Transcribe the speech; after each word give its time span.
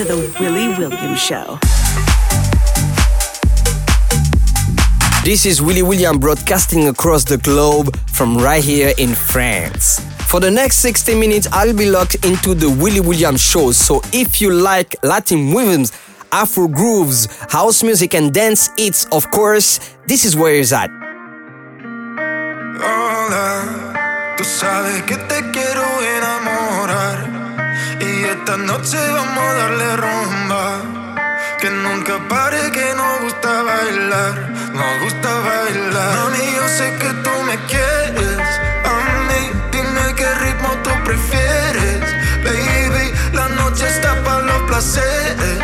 To 0.00 0.06
the 0.06 0.34
Willy 0.40 0.68
William 0.68 1.14
Show. 1.14 1.58
This 5.22 5.44
is 5.44 5.60
Willy 5.60 5.82
William 5.82 6.18
broadcasting 6.18 6.88
across 6.88 7.24
the 7.24 7.36
globe 7.36 7.94
from 8.06 8.38
right 8.38 8.64
here 8.64 8.94
in 8.96 9.14
France. 9.14 10.00
For 10.26 10.40
the 10.40 10.50
next 10.50 10.76
60 10.76 11.16
minutes, 11.16 11.48
I'll 11.52 11.76
be 11.76 11.90
locked 11.90 12.14
into 12.24 12.54
the 12.54 12.70
Willy 12.70 13.00
William 13.00 13.36
show. 13.36 13.72
So 13.72 14.00
if 14.10 14.40
you 14.40 14.50
like 14.50 14.96
Latin 15.02 15.54
rhythms, 15.54 15.92
Afro 16.32 16.66
grooves, 16.66 17.26
house 17.52 17.82
music, 17.82 18.14
and 18.14 18.32
dance 18.32 18.70
hits, 18.78 19.04
of 19.12 19.30
course, 19.30 19.80
this 20.06 20.24
is 20.24 20.34
where 20.34 20.54
it's 20.54 20.72
at. 20.72 20.88
Hola, 22.80 24.34
tú 24.38 24.44
sabes 24.44 25.02
que 25.02 25.18
te 25.18 25.42
quiero 25.52 25.84
enamorar. 26.16 26.79
Esta 28.40 28.56
noche 28.56 28.96
vamos 28.96 29.44
a 29.44 29.52
darle 29.52 29.96
rumba. 29.96 30.64
Que 31.60 31.68
nunca 31.68 32.18
pare, 32.26 32.72
que 32.72 32.94
nos 32.94 33.20
gusta 33.20 33.62
bailar. 33.62 34.34
Nos 34.72 35.02
gusta 35.02 35.28
bailar. 35.48 36.14
Mami, 36.16 36.44
yo 36.56 36.66
sé 36.66 36.86
que 37.00 37.10
tú 37.24 37.30
me 37.44 37.56
quieres. 37.66 38.40
A 38.92 38.96
mí, 39.28 39.42
dime 39.70 40.14
qué 40.16 40.28
ritmo 40.44 40.70
tú 40.82 40.90
prefieres. 41.04 42.00
Baby, 42.42 43.12
la 43.34 43.48
noche 43.60 43.86
está 43.86 44.14
para 44.24 44.40
los 44.40 44.62
placeres. 44.62 45.60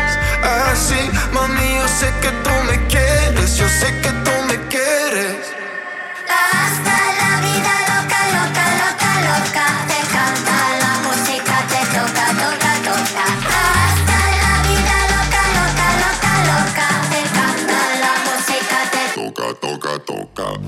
Así, 0.69 1.01
mami, 1.33 1.77
yo 1.79 1.87
sé 1.87 2.13
que 2.21 2.29
tú 2.45 2.51
me 2.67 2.77
quieres. 2.87 3.57
Yo 3.57 3.67
sé 3.67 3.87
que 4.01 4.16
toca, 20.25 20.59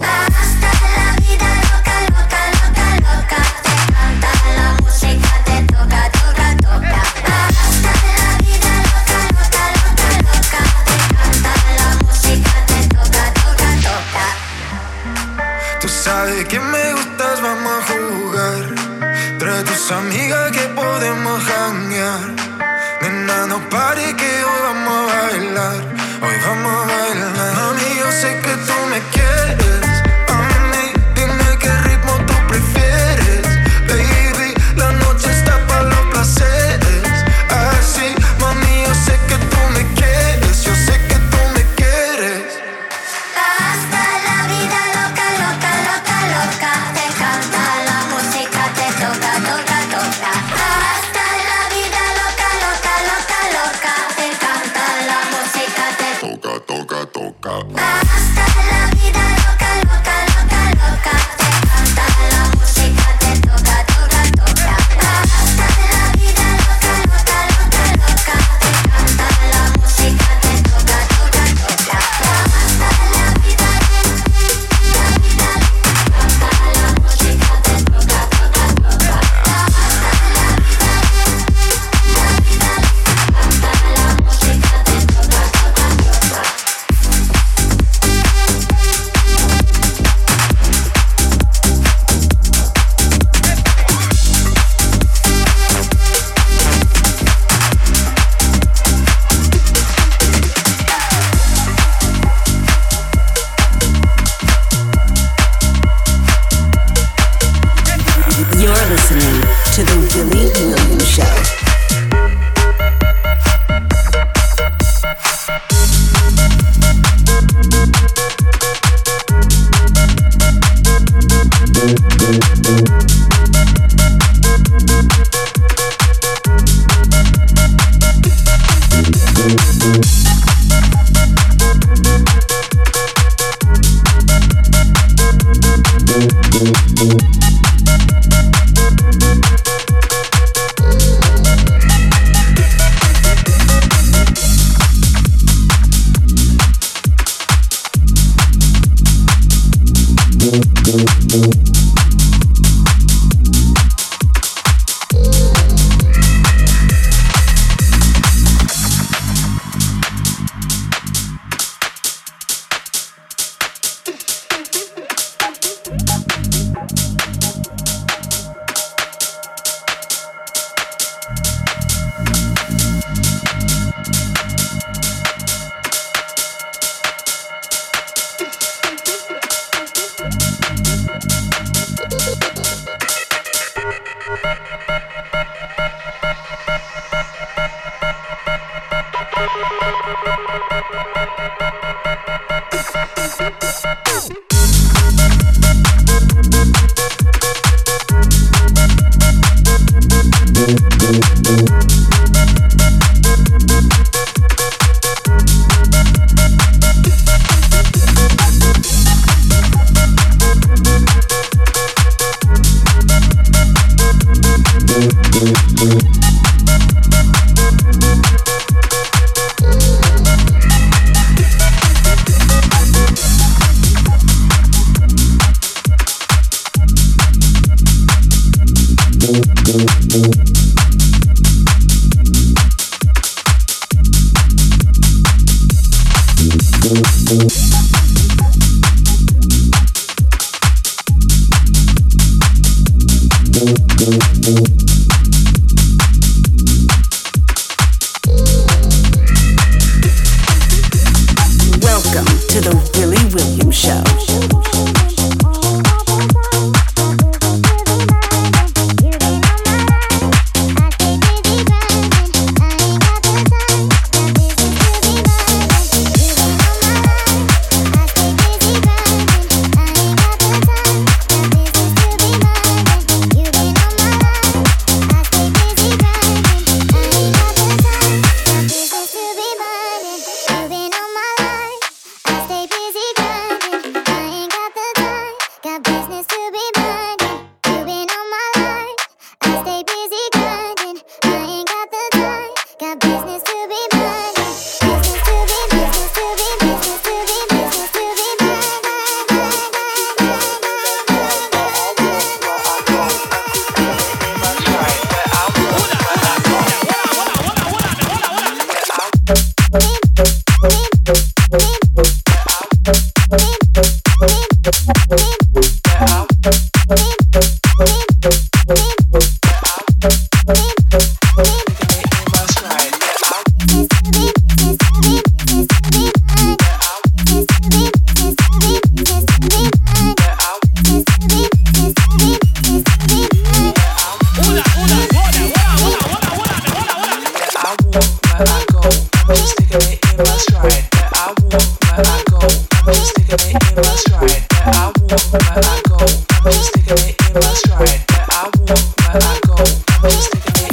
Taking 346.89 347.07
it 347.07 347.15
in 347.29 347.33
my 347.35 347.53
stride, 347.53 348.03
I 348.09 348.51
walk 348.59 348.79
But 348.97 349.23
I 349.23 349.39
go. 349.45 349.55
I'm 350.03 350.11
sticking 350.11 350.65
it. 350.65 350.68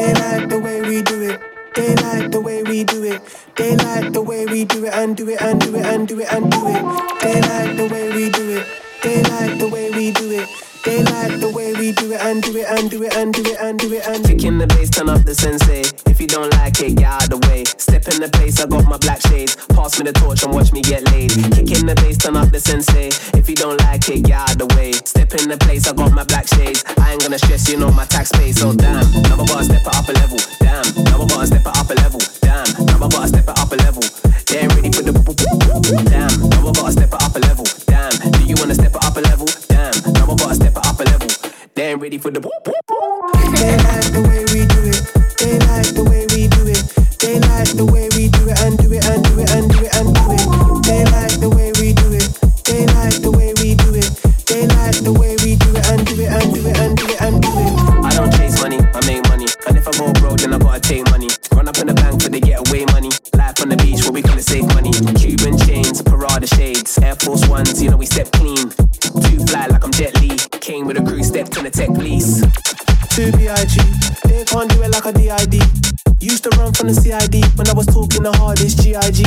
They 0.00 0.14
like 0.14 0.48
the 0.48 0.58
way 0.58 0.80
we 0.80 1.02
do 1.02 1.20
it. 1.28 1.38
They 1.74 1.94
like 1.96 2.30
the 2.30 2.40
way 2.40 2.62
we 2.62 2.84
do 2.84 3.04
it. 3.04 3.20
They 3.56 3.76
like 3.76 4.14
the 4.14 4.22
way 4.22 4.46
we 4.46 4.64
do 4.64 4.86
it 4.86 4.94
and 4.94 5.14
do 5.14 5.28
it 5.28 5.42
and 5.42 5.60
do 5.60 5.76
it 5.76 5.84
and 5.84 6.08
do 6.08 6.20
it 6.20 6.32
and 6.32 6.50
do 6.50 6.68
it. 6.68 7.20
They 7.20 7.40
like 7.42 7.76
the 7.76 7.86
way 7.92 8.08
we 8.08 8.30
do 8.30 8.56
it. 8.56 8.66
They 9.02 9.22
like 9.22 9.58
the 9.58 9.68
way 9.68 9.90
we 9.90 10.10
do 10.12 10.32
it. 10.32 10.48
They 10.86 11.04
like 11.04 11.38
the 11.40 11.50
way 11.54 11.74
we 11.74 11.92
do 11.92 12.12
it 12.12 12.20
and 12.22 12.42
do 12.42 12.56
it 12.56 12.66
and 12.66 12.90
do 12.90 13.02
it 13.02 13.14
and 13.14 13.34
do 13.34 13.42
it 13.42 13.60
and 13.60 13.78
do 13.78 13.92
it 13.92 14.06
and. 14.06 14.24
Kicking 14.24 14.56
the 14.56 14.66
bass, 14.68 14.88
turn 14.88 15.10
up 15.10 15.22
the 15.26 15.34
sensei. 15.34 16.09
If 16.20 16.28
you 16.28 16.36
don't 16.36 16.52
like 16.60 16.78
it, 16.82 17.00
get 17.00 17.08
out 17.08 17.30
the 17.32 17.40
way. 17.48 17.64
Step 17.64 18.04
in 18.12 18.20
the 18.20 18.28
place, 18.28 18.60
I 18.60 18.68
got 18.68 18.84
my 18.84 19.00
black 19.00 19.24
shades. 19.24 19.56
Pass 19.72 19.96
me 19.96 20.04
the 20.04 20.12
torch 20.12 20.44
and 20.44 20.52
watch 20.52 20.68
me 20.68 20.84
get 20.84 21.00
laid. 21.08 21.32
Kick 21.32 21.72
in 21.72 21.88
the 21.88 21.96
bass, 21.96 22.20
turn 22.20 22.36
up 22.36 22.52
the 22.52 22.60
sensei. 22.60 23.08
If 23.32 23.48
you 23.48 23.56
don't 23.56 23.80
like 23.88 24.04
it, 24.04 24.28
get 24.28 24.36
out 24.36 24.52
the 24.60 24.68
way. 24.76 24.92
Step 24.92 25.32
in 25.40 25.48
the 25.48 25.56
place, 25.56 25.88
I 25.88 25.96
got 25.96 26.12
my 26.12 26.24
black 26.28 26.44
shades. 26.44 26.84
I 27.00 27.16
ain't 27.16 27.24
gonna 27.24 27.40
stress, 27.40 27.72
you 27.72 27.80
know 27.80 27.88
my 27.88 28.04
tax 28.04 28.28
pay. 28.36 28.52
So 28.52 28.76
damn, 28.76 29.00
now 29.00 29.40
I 29.40 29.48
gotta 29.48 29.64
step 29.64 29.80
it 29.80 29.96
up 29.96 30.04
a 30.04 30.12
level. 30.12 30.36
Damn, 30.60 30.84
now 31.08 31.24
I 31.24 31.24
gotta 31.24 31.46
step 31.48 31.64
it 31.64 31.72
up 31.72 31.88
a 31.88 31.94
level. 31.96 32.20
Damn, 32.44 32.68
now 32.84 33.00
I 33.00 33.08
gotta 33.08 33.28
step 33.32 33.48
it 33.48 33.56
up 33.56 33.72
a 33.72 33.76
level. 33.80 34.04
They 34.44 34.58
ain't 34.60 34.76
ready 34.76 34.92
for 34.92 35.00
the 35.00 35.16
damn. 36.04 36.32
Now 36.52 36.68
I 36.68 36.72
gotta 36.76 36.92
step 37.00 37.16
it 37.16 37.22
up 37.24 37.32
a 37.32 37.40
level. 37.40 37.64
Damn, 37.88 38.12
do 38.36 38.44
you 38.44 38.60
wanna 38.60 38.76
step 38.76 38.92
it 38.92 39.00
up 39.00 39.16
a 39.16 39.24
level? 39.24 39.48
Damn, 39.72 39.96
now 40.12 40.28
I 40.28 40.36
gotta 40.36 40.52
step 40.52 40.76
it 40.76 40.84
up 40.84 41.00
a 41.00 41.04
level. 41.16 41.32
They 41.72 41.96
ain't 41.96 42.00
ready 42.04 42.20
for 42.20 42.28
the. 42.28 42.44
They 42.44 43.72
like 43.80 44.04
the 44.12 44.20
way 44.28 44.44
we 44.52 44.69
Force 67.30 67.48
Ones, 67.48 67.80
you 67.80 67.88
know 67.88 67.96
we 67.96 68.06
step 68.06 68.28
clean. 68.32 68.56
Two 69.22 69.38
fly 69.46 69.68
like 69.70 69.84
I'm 69.84 69.92
Jet 69.92 70.20
Li. 70.20 70.36
Came 70.60 70.84
with 70.84 70.96
a 70.96 71.02
crew, 71.04 71.22
stepped 71.22 71.56
in 71.56 71.62
the 71.62 71.70
tech 71.70 71.86
police. 71.94 72.40
Two 73.14 73.30
B.I.G. 73.38 73.78
They 74.26 74.42
can't 74.44 74.68
do 74.68 74.82
it 74.82 74.90
like 74.90 75.04
a 75.04 75.12
D.I.D. 75.12 75.62
Used 76.20 76.42
to 76.42 76.50
run 76.58 76.72
from 76.72 76.88
the 76.88 76.94
CID 76.94 77.44
when 77.56 77.68
I 77.68 77.72
was 77.72 77.86
talking 77.86 78.24
the 78.24 78.32
hardest 78.32 78.82
G.I.G. 78.82 79.22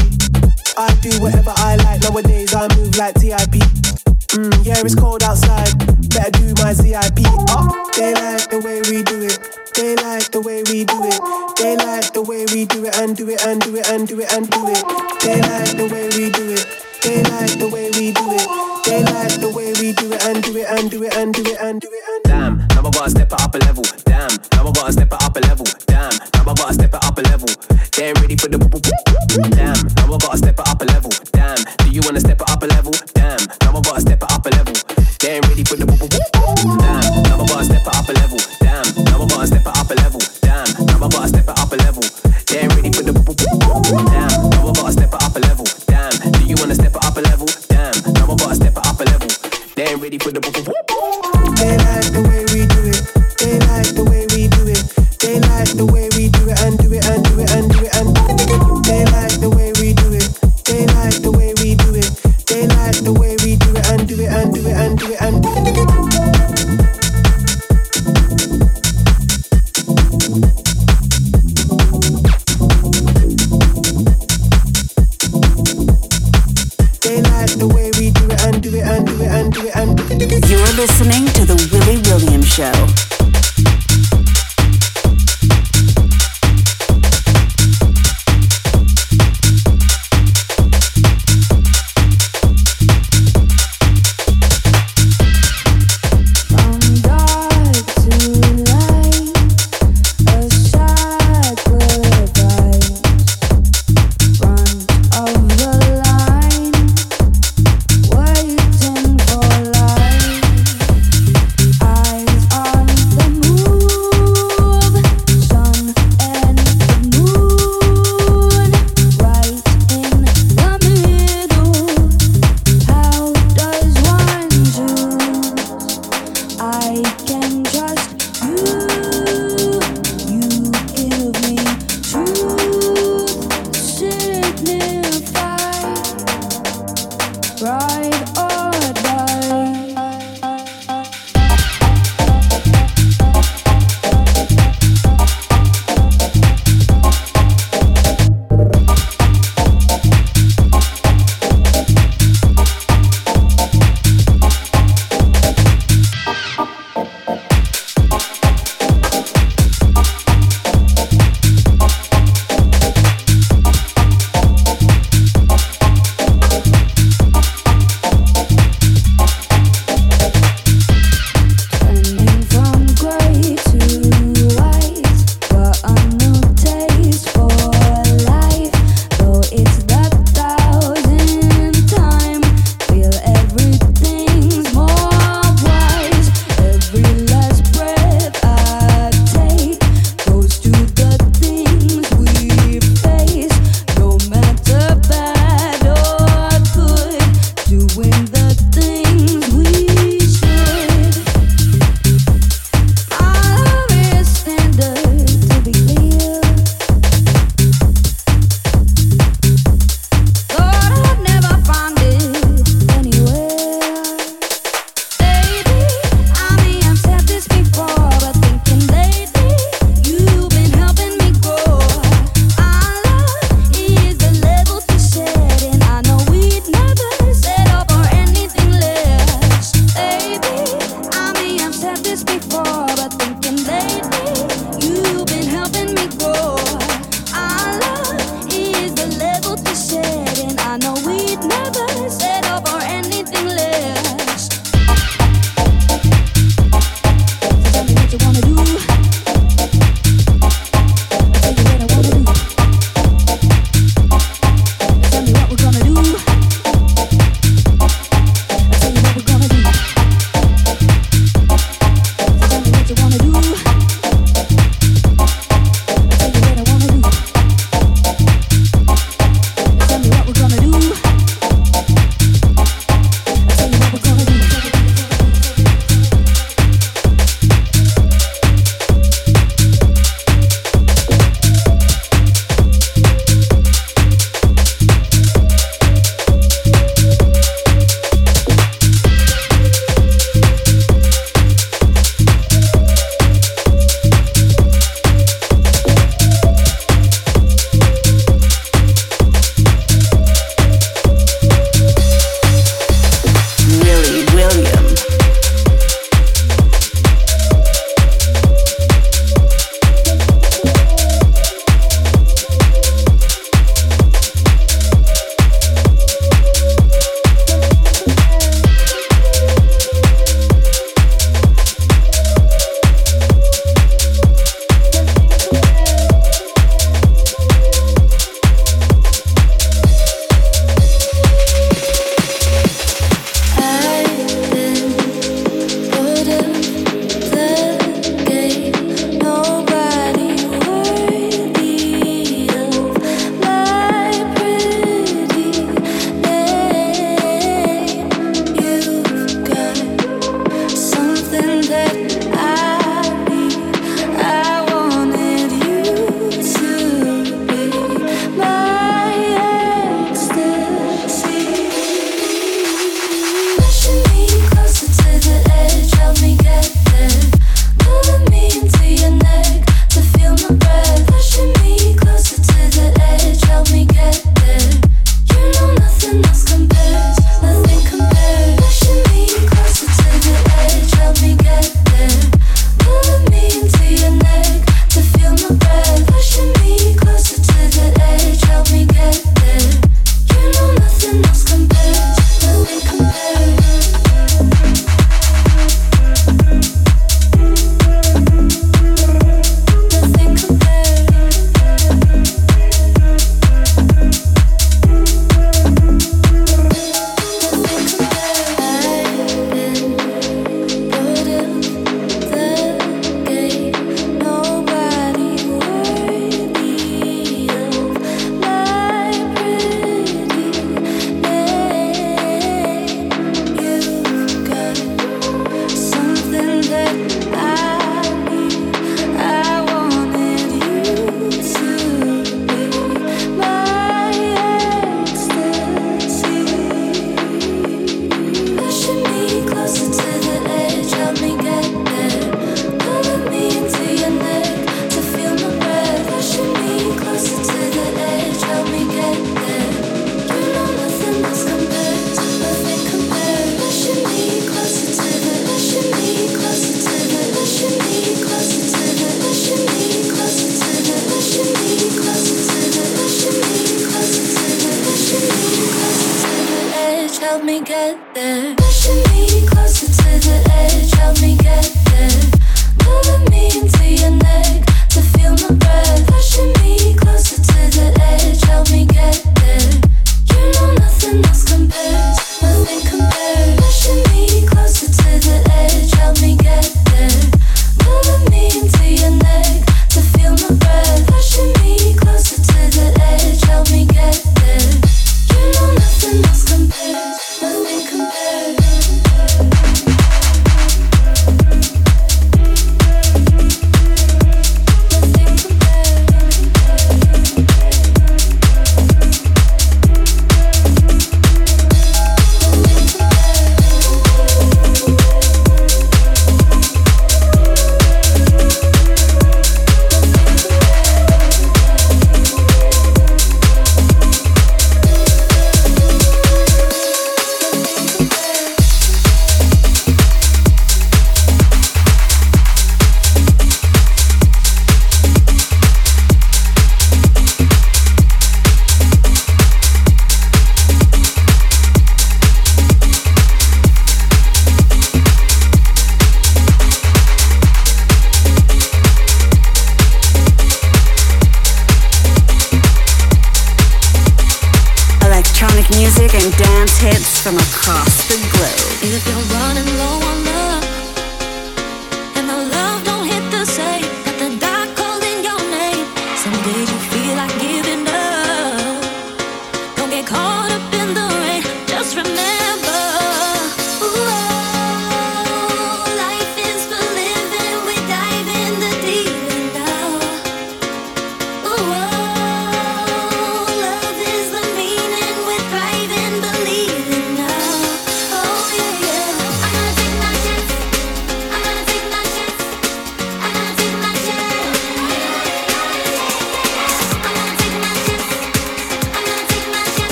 I 0.77 0.93
do 1.00 1.12
whatever 1.22 1.53
I 1.55 1.77
like 1.77 2.01
nowadays, 2.01 2.53
I 2.53 2.67
move 2.75 2.98
like 2.98 3.15
T.I.P. 3.15 4.12
Mm, 4.34 4.66
yeah, 4.66 4.82
it's 4.82 4.96
cold 4.96 5.22
outside. 5.22 5.70
Better 6.10 6.32
do 6.34 6.54
my 6.58 6.74
ZIP. 6.74 7.22
Oh, 7.54 7.70
they 7.94 8.18
like 8.18 8.50
the 8.50 8.58
way 8.66 8.82
we 8.90 9.06
do 9.06 9.22
it. 9.22 9.38
They 9.78 9.94
like 9.96 10.32
the 10.34 10.42
way 10.42 10.66
we 10.74 10.86
do 10.90 10.98
it. 11.06 11.22
They 11.62 11.78
like 11.78 12.13
the 12.18 12.24
way 12.25 12.42
we 12.50 12.66
do 12.66 12.82
it 12.82 12.98
and 12.98 13.16
do 13.16 13.30
it 13.30 13.46
and 13.46 13.62
do 13.62 13.78
it 13.78 13.86
and 13.94 14.08
do 14.10 14.18
it 14.18 14.34
and 14.34 14.50
do 14.50 14.62
it. 14.74 14.82
They 15.22 15.38
like 15.38 15.78
the 15.78 15.86
way 15.86 16.10
we 16.18 16.34
do 16.34 16.50
it. 16.50 16.66
They 17.06 17.22
like 17.30 17.62
the 17.62 17.70
way 17.70 17.94
we 17.94 18.10
do 18.10 18.25
it. 18.34 18.74
They 18.90 19.06
like 19.06 19.38
the 19.38 19.54
way 19.54 19.70
we 19.78 19.94
do 19.94 20.10
it 20.10 20.25
and 20.25 20.42
do 20.42 20.58
it 20.58 20.66
and 20.66 20.90
do 20.90 21.04
it 21.06 21.13
and 21.13 21.30
do 21.30 21.46
it 21.46 21.58
and 21.62 21.78
do 21.80 21.90
it 21.94 22.04
and 22.10 22.24
Damn, 22.25 22.58
now 22.74 22.82
I 22.82 22.90
gotta 22.90 23.12
step 23.13 23.30
it 23.30 23.38
up 23.38 23.54
a 23.54 23.58
level. 23.70 23.86
Damn, 24.02 24.34
now 24.58 24.66
I 24.66 24.72
gotta 24.74 24.94
step 24.94 25.13
it 25.13 25.22
up 25.22 25.38
a 25.38 25.40
level. 25.46 25.66
Damn, 25.86 26.10
now 26.10 26.42
I 26.42 26.54
gotta 26.58 26.74
step 26.74 26.90
it 26.90 27.06
up 27.06 27.18
a 27.18 27.22
level. 27.22 27.50
They 27.94 28.10
ain't 28.10 28.18
ready 28.18 28.36
for 28.36 28.50
the 28.50 28.58
Damn, 28.58 29.78
now 29.78 30.10
I 30.10 30.18
gotta 30.18 30.38
step 30.42 30.58
it 30.58 30.68
up 30.68 30.82
a 30.82 30.86
level. 30.90 31.12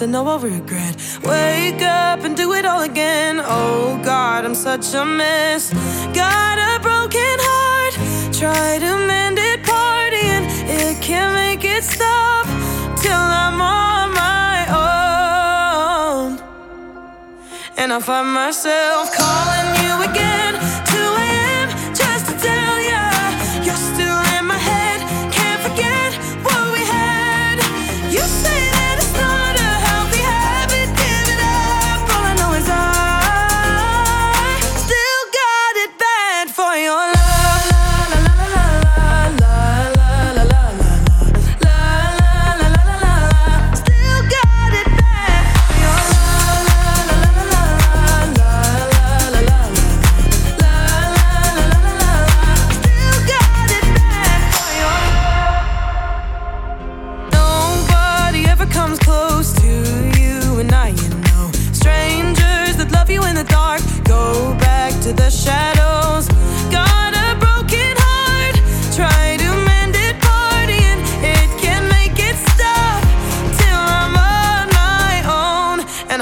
And 0.00 0.12
no 0.12 0.26
I'll 0.26 0.38
regret. 0.38 0.96
Wake 1.22 1.82
up 1.82 2.20
and 2.24 2.36
do 2.36 2.52
it 2.52 2.64
all 2.64 2.82
again. 2.82 3.40
Oh 3.42 4.00
God, 4.04 4.44
I'm 4.44 4.54
such 4.54 4.94
a 4.94 5.04
mess. 5.04 5.37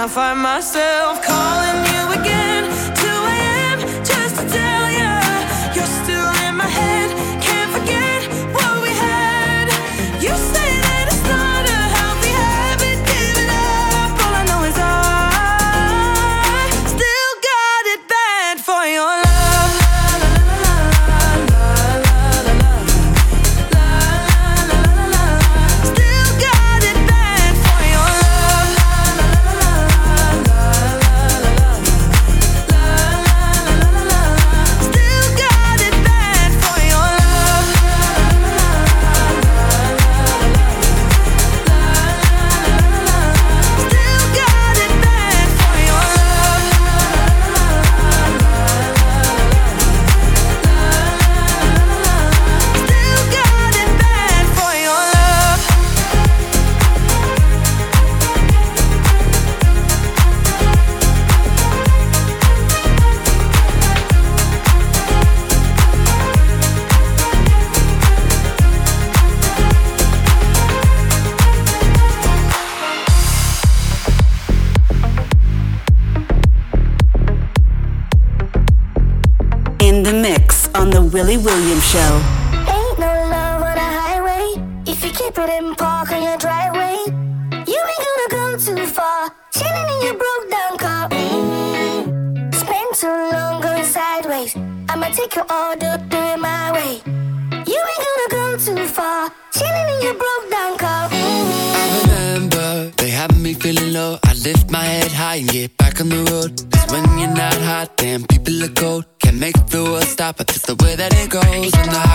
I 0.06 0.08
find 0.08 0.40
myself 0.40 1.20
calling 1.20 1.84
you 1.92 2.20
again. 2.22 2.75
Show. 81.86 82.25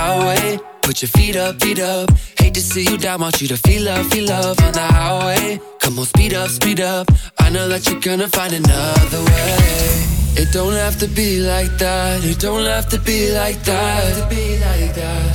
Highway, 0.01 0.59
put 0.81 1.01
your 1.01 1.09
feet 1.09 1.35
up, 1.35 1.61
feet 1.61 1.79
up. 1.79 2.09
Hate 2.39 2.53
to 2.55 2.61
see 2.61 2.83
you 2.89 2.97
down, 2.97 3.21
want 3.21 3.41
you 3.41 3.47
to 3.47 3.57
feel 3.57 3.83
love, 3.83 4.05
feel 4.11 4.27
love 4.27 4.59
on 4.65 4.73
the 4.73 4.87
highway. 4.99 5.59
Come 5.79 5.99
on, 5.99 6.05
speed 6.05 6.33
up, 6.33 6.49
speed 6.49 6.79
up. 6.81 7.07
I 7.39 7.49
know 7.49 7.67
that 7.69 7.87
you're 7.87 7.99
gonna 7.99 8.27
find 8.27 8.53
another 8.53 9.21
way. 9.29 10.21
It 10.41 10.49
don't 10.53 10.77
have 10.85 10.97
to 10.99 11.07
be 11.07 11.41
like 11.41 11.73
that. 11.77 12.23
It 12.23 12.39
don't 12.39 12.65
have 12.65 12.87
to 12.89 12.99
be 12.99 13.19
like 13.41 13.61
that. 13.63 14.25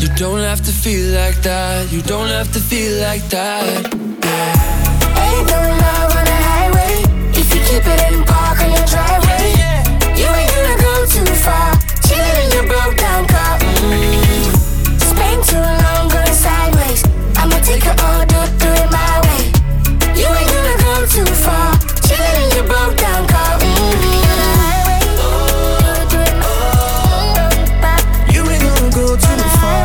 You 0.03 0.09
don't 0.17 0.43
have 0.51 0.63
to 0.69 0.73
feel 0.73 1.07
like 1.21 1.39
that. 1.43 1.93
You 1.93 2.03
don't 2.03 2.31
have 2.39 2.51
to 2.53 2.61
feel 2.61 2.95
like 3.09 3.25
that. 3.37 3.95
Yeah. 4.29 5.25
Ain't 5.27 5.47
no 5.53 5.61
love 5.85 6.11
on 6.19 6.25
the 6.33 6.39
highway. 6.51 6.95
If 7.41 7.47
you 7.55 7.61
keep 7.69 7.85
it 7.95 8.01
in 8.09 8.25
park 8.25 8.59
on 8.65 8.71
your 8.77 8.87
driveway, 8.93 9.47
you 10.21 10.29
ain't 10.39 10.51
gonna 10.55 10.77
go 10.89 10.95
too 11.15 11.29
far. 11.45 11.71
Chilling 12.07 12.39
in 12.45 12.49
your 12.57 12.67
broke 12.71 12.97
down 12.97 13.23
car. 13.29 13.59
Mm. 13.59 14.26
Take 17.67 17.85
it 17.85 18.01
all, 18.01 18.25
do, 18.27 18.39
do 18.63 18.71
it 18.71 18.91
my 18.95 19.21
way. 19.27 19.43
You 20.15 20.29
ain't 20.39 20.51
gonna 20.55 20.77
go 20.87 20.95
too 21.15 21.27
far. 21.45 21.75
Chilling 22.07 22.39
in 22.43 22.49
your 22.55 22.67
broke 22.71 22.97
down 22.97 23.27
car. 23.27 23.59
You 28.33 28.43
ain't 28.53 28.63
gonna 28.63 28.91
go 28.95 29.17
too 29.17 29.39
far. 29.59 29.77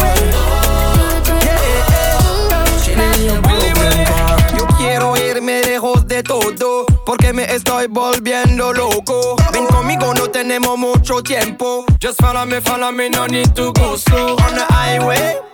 Yo 4.58 4.68
quiero 4.78 5.18
irme 5.18 5.62
lejos 5.64 6.06
de 6.08 6.22
todo 6.22 6.86
porque 7.06 7.34
me 7.34 7.46
estoy 7.46 7.88
volviendo 7.90 8.74
loco. 8.74 9.38
Ven 9.54 9.66
conmigo, 9.68 10.14
no 10.14 10.30
tenemos 10.30 10.78
mucho 10.78 11.24
tiempo. 11.24 11.86
Just 12.00 12.22
follow 12.22 12.46
me, 12.46 12.62
follow 12.62 12.92
me, 12.92 13.10
no 13.10 13.26
need 13.26 13.56
to 13.56 13.72
go 13.74 13.98
slow 13.98 14.36
on 14.36 14.56
the 14.56 14.66
highway. 14.70 15.51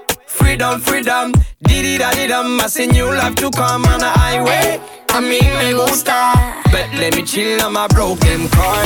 Freedom, 0.47 0.79
freedom, 0.79 1.33
diddy 1.63 1.97
da 1.97 2.10
dum. 2.25 2.62
I 2.62 2.67
see 2.67 2.88
new 2.88 3.05
life 3.13 3.36
to 3.36 3.51
come 3.51 3.83
on 3.83 3.99
the 3.99 4.10
highway. 4.10 4.79
A 5.10 5.19
mí 5.19 5.41
me 5.60 5.73
gusta, 5.73 6.63
but 6.71 6.88
let 6.95 7.17
me 7.17 7.23
chill 7.23 7.62
on 7.63 7.73
my 7.73 7.86
broken 7.88 8.47
car. 8.47 8.83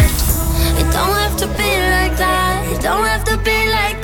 It 0.81 0.89
don't 0.91 1.15
have 1.21 1.37
to 1.37 1.45
be 1.45 1.71
like 1.93 2.17
that. 2.17 2.65
It 2.65 2.81
don't 2.81 3.05
have 3.05 3.23
to 3.25 3.37
be 3.37 3.69
like 3.69 4.00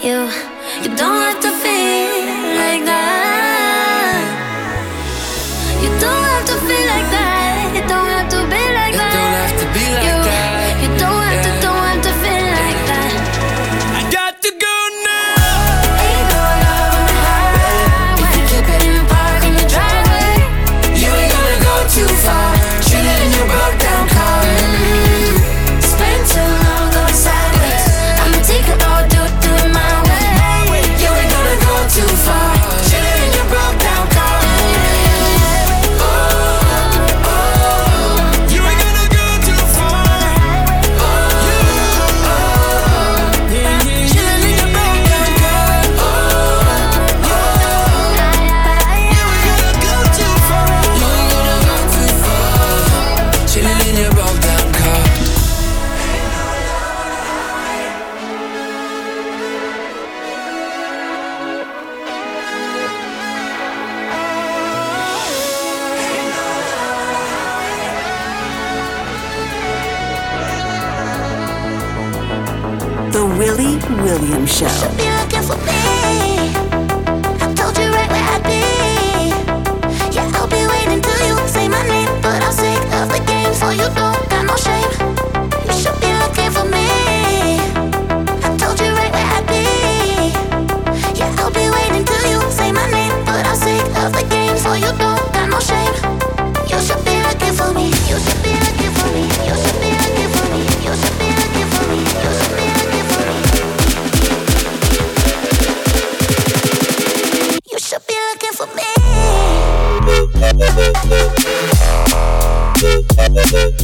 You, 0.00 0.30
you 0.80 0.94
don't 0.94 1.22
have 1.26 1.40
to 1.40 1.47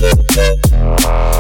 Thank 0.04 0.34
you. 0.34 1.33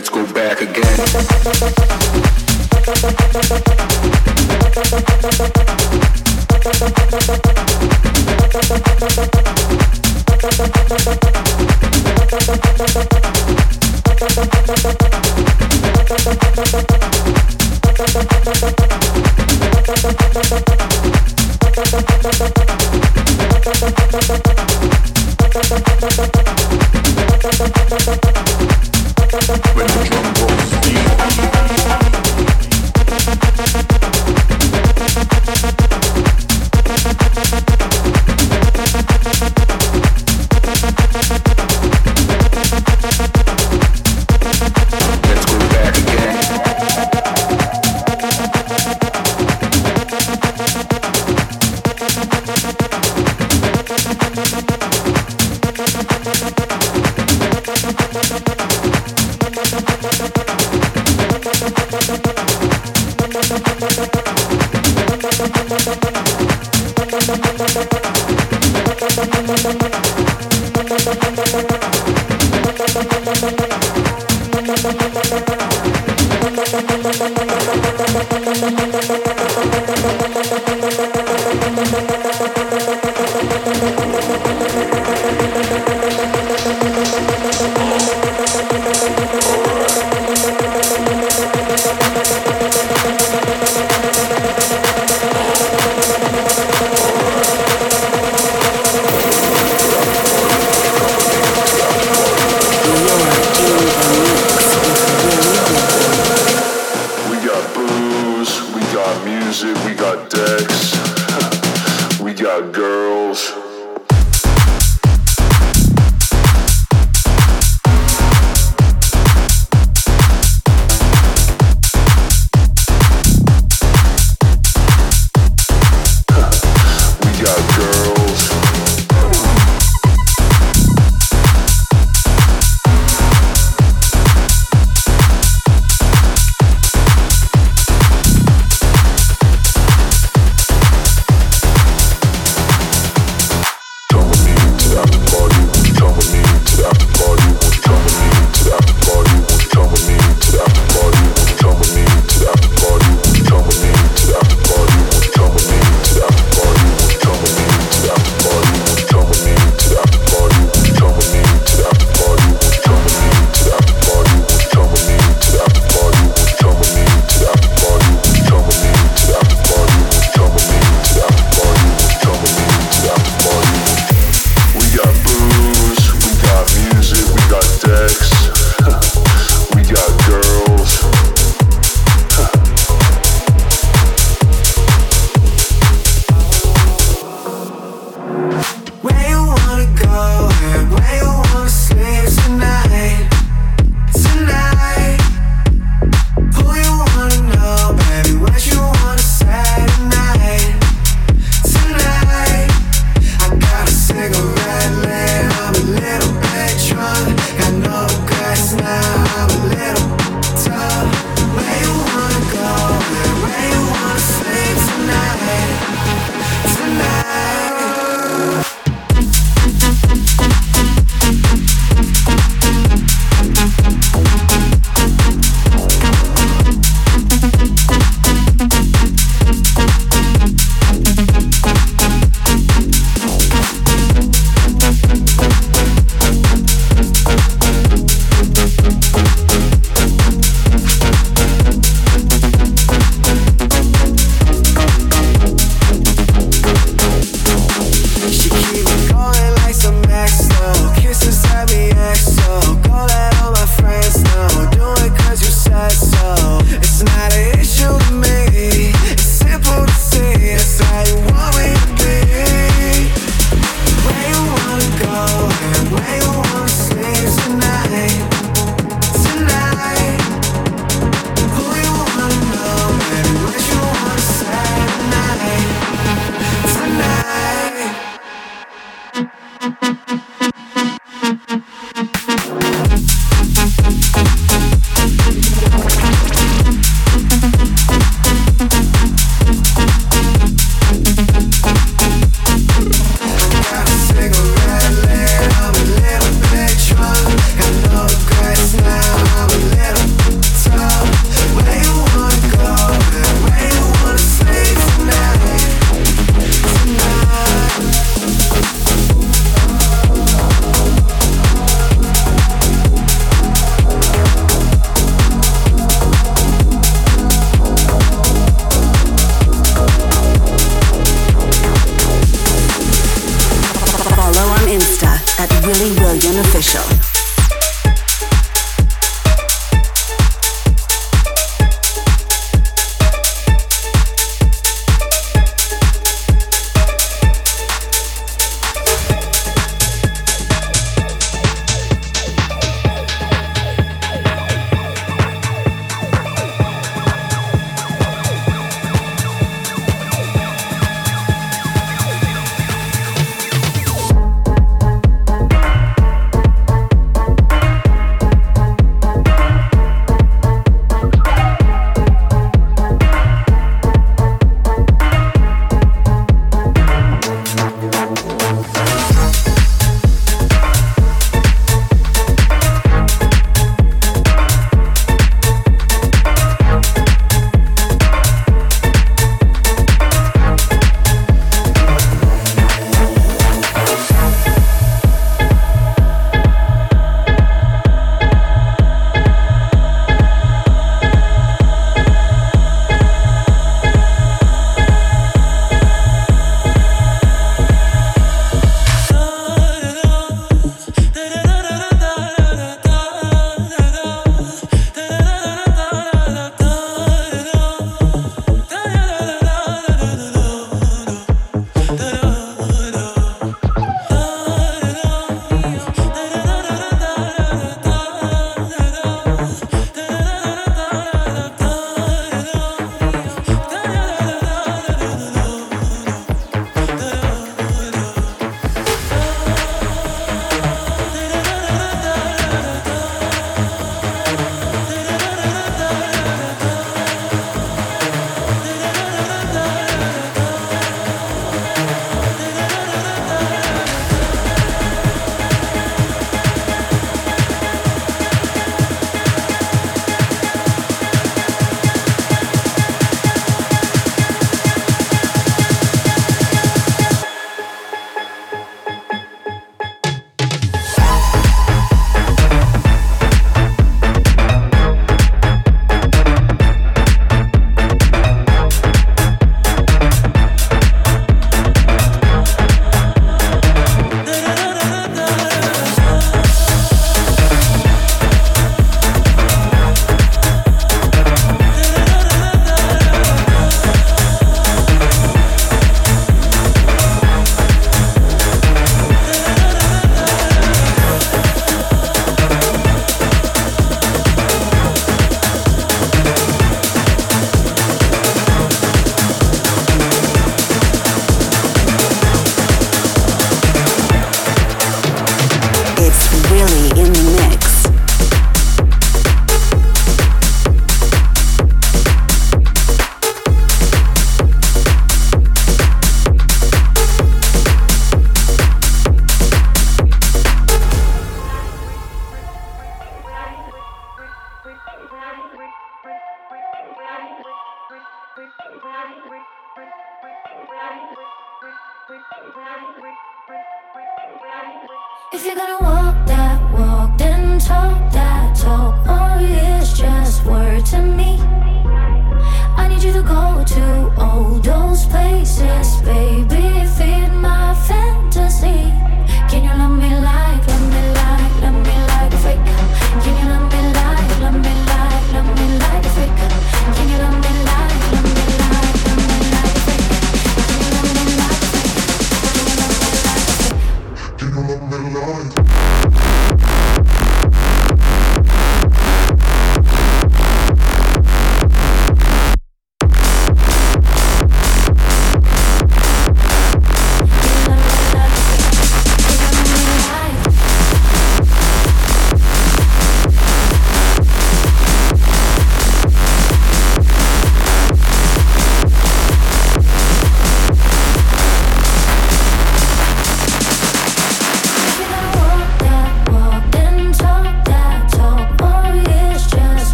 let's 0.00 0.08
go 0.08 0.24
back 0.32 0.62
again. 0.62 2.00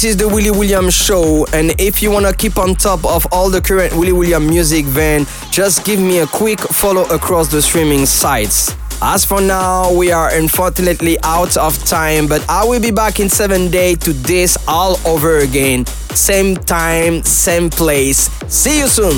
This 0.00 0.12
is 0.12 0.16
the 0.16 0.28
Willy 0.28 0.50
Williams 0.50 0.94
Show, 0.94 1.44
and 1.52 1.78
if 1.78 2.00
you 2.00 2.10
want 2.10 2.24
to 2.24 2.32
keep 2.34 2.56
on 2.56 2.74
top 2.74 3.04
of 3.04 3.26
all 3.32 3.50
the 3.50 3.60
current 3.60 3.92
Willy 3.92 4.12
William 4.12 4.46
music, 4.46 4.86
then 4.86 5.26
just 5.50 5.84
give 5.84 6.00
me 6.00 6.20
a 6.20 6.26
quick 6.26 6.58
follow 6.58 7.02
across 7.14 7.48
the 7.48 7.60
streaming 7.60 8.06
sites. 8.06 8.74
As 9.02 9.26
for 9.26 9.42
now, 9.42 9.92
we 9.92 10.10
are 10.10 10.34
unfortunately 10.34 11.18
out 11.22 11.54
of 11.58 11.76
time, 11.84 12.28
but 12.28 12.42
I 12.48 12.64
will 12.64 12.80
be 12.80 12.90
back 12.90 13.20
in 13.20 13.28
seven 13.28 13.70
days 13.70 13.98
to 13.98 14.14
this 14.14 14.56
all 14.66 14.96
over 15.06 15.40
again. 15.40 15.84
Same 16.14 16.56
time, 16.56 17.22
same 17.22 17.68
place. 17.68 18.30
See 18.48 18.78
you 18.78 18.86
soon. 18.86 19.12
You 19.12 19.16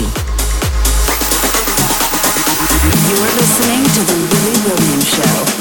are 3.23 3.35
listening 3.39 3.85
to 3.87 4.01
The 4.03 4.19
Willy 4.33 4.59
William 4.67 5.01
Show. 5.03 5.52